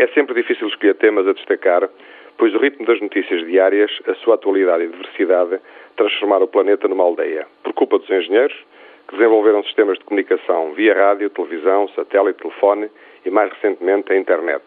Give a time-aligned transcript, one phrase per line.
[0.00, 1.86] É sempre difícil escolher temas a destacar,
[2.38, 5.60] pois o ritmo das notícias diárias, a sua atualidade e diversidade,
[5.94, 7.46] transformaram o planeta numa aldeia.
[7.62, 8.56] Por culpa dos engenheiros,
[9.06, 12.88] que desenvolveram sistemas de comunicação via rádio, televisão, satélite, telefone
[13.26, 14.64] e, mais recentemente, a internet.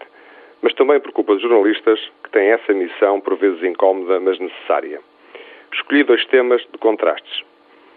[0.61, 4.99] Mas também por culpa dos jornalistas, que têm essa missão, por vezes incómoda, mas necessária.
[5.73, 7.41] Escolhi dois temas de contrastes.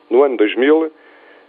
[0.09, 0.91] No ano 2000,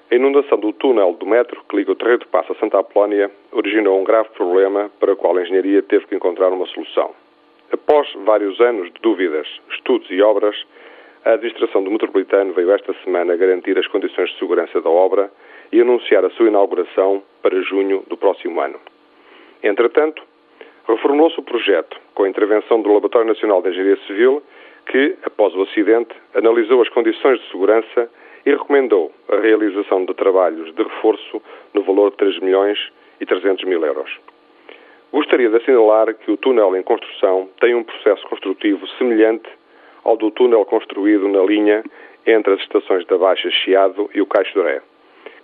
[0.10, 3.30] a inundação do túnel do metro que liga o Terreiro de Passo a Santa Apolónia
[3.52, 7.14] originou um grave problema para o qual a engenharia teve que encontrar uma solução.
[7.72, 10.56] Após vários anos de dúvidas, estudos e obras,
[11.26, 15.30] a administração do metropolitano veio esta semana garantir as condições de segurança da obra
[15.74, 18.80] e anunciar a sua inauguração para junho do próximo ano.
[19.62, 20.24] Entretanto,
[20.88, 24.42] reformulou-se o projeto com a intervenção do Laboratório Nacional de Engenharia Civil,
[24.86, 28.10] que, após o acidente, analisou as condições de segurança
[28.48, 31.42] e recomendou a realização de trabalhos de reforço
[31.74, 32.80] no valor de 3 milhões
[33.20, 34.10] e 300 mil euros.
[35.12, 39.50] Gostaria de assinalar que o túnel em construção tem um processo construtivo semelhante
[40.06, 41.84] ao do túnel construído na linha
[42.26, 44.82] entre as estações da Baixa Chiado e o Caixo de Ré,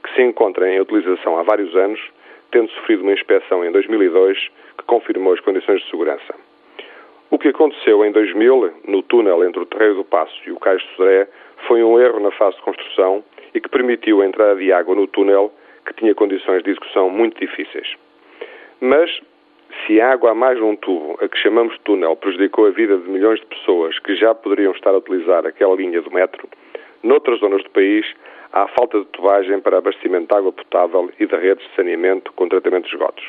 [0.01, 1.99] que se encontra em utilização há vários anos,
[2.51, 4.37] tendo sofrido uma inspeção em 2002
[4.77, 6.33] que confirmou as condições de segurança.
[7.29, 10.87] O que aconteceu em 2000, no túnel entre o Terreiro do Passo e o Caixo
[10.95, 11.27] de Ré,
[11.67, 15.07] foi um erro na fase de construção e que permitiu a entrada de água no
[15.07, 15.51] túnel,
[15.85, 17.95] que tinha condições de execução muito difíceis.
[18.81, 19.21] Mas,
[19.85, 22.97] se a água a mais um tubo, a que chamamos de túnel, prejudicou a vida
[22.97, 26.47] de milhões de pessoas que já poderiam estar a utilizar aquela linha do metro,
[27.03, 28.05] noutras zonas do país
[28.51, 32.47] há falta de tubagem para abastecimento de água potável e de redes de saneamento com
[32.47, 33.23] tratamento de esgotos.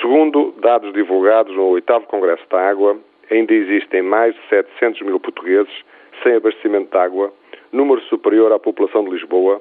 [0.00, 2.98] Segundo dados divulgados no 8 Congresso da Água,
[3.30, 5.72] ainda existem mais de 700 mil portugueses
[6.22, 7.32] sem abastecimento de água,
[7.72, 9.60] número superior à população de Lisboa,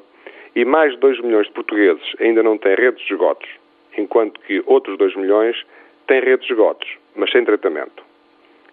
[0.55, 3.49] e mais de 2 milhões de portugueses ainda não têm redes de esgotos,
[3.97, 5.55] enquanto que outros 2 milhões
[6.07, 8.03] têm redes de esgotos, mas sem tratamento.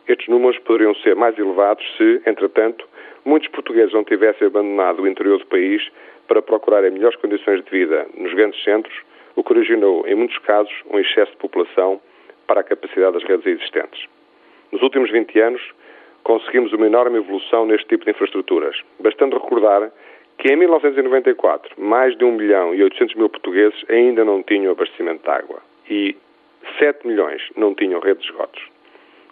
[0.06, 2.86] Estes números poderiam ser mais elevados se, entretanto,
[3.24, 5.82] muitos portugueses não tivessem abandonado o interior do país
[6.28, 8.94] para procurarem melhores condições de vida nos grandes centros,
[9.34, 12.00] o que originou, em muitos casos, um excesso de população
[12.46, 14.06] para a capacidade das redes existentes.
[14.70, 15.62] Nos últimos 20 anos,
[16.24, 18.76] conseguimos uma enorme evolução neste tipo de infraestruturas.
[18.98, 19.92] Bastando recordar
[20.38, 25.22] que em 1994 mais de 1 milhão e 800 mil portugueses ainda não tinham abastecimento
[25.22, 26.16] de água e
[26.78, 28.62] 7 milhões não tinham rede de esgotos.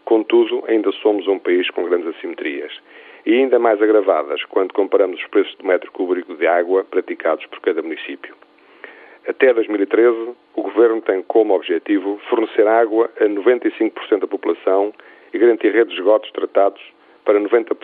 [0.04, 2.72] Contudo, ainda somos um país com grandes assimetrias
[3.24, 7.60] e ainda mais agravadas quando comparamos os preços de metro cúbico de água praticados por
[7.60, 8.34] cada município.
[9.26, 14.92] Até 2013, o Governo tem como objetivo fornecer água a 95% da população
[15.32, 16.80] e garantir redes de esgotos tratados
[17.24, 17.76] para 90%,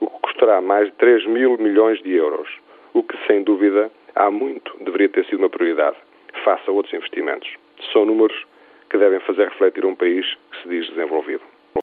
[0.00, 2.48] o que custará mais de 3 mil milhões de euros,
[2.92, 5.96] o que, sem dúvida, há muito deveria ter sido uma prioridade,
[6.44, 7.48] face a outros investimentos.
[7.92, 8.36] São números
[8.90, 11.42] que devem fazer refletir um país que se diz desenvolvido.